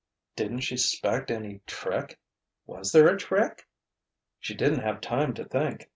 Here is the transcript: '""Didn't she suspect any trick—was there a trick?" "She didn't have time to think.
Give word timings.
'""Didn't 0.35 0.61
she 0.61 0.77
suspect 0.77 1.29
any 1.29 1.59
trick—was 1.67 2.91
there 2.91 3.07
a 3.07 3.17
trick?" 3.19 3.67
"She 4.39 4.55
didn't 4.55 4.79
have 4.81 4.99
time 4.99 5.35
to 5.35 5.45
think. 5.45 5.89